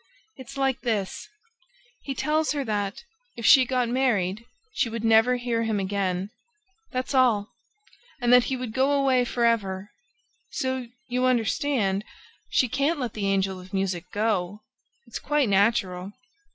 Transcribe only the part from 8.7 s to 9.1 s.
go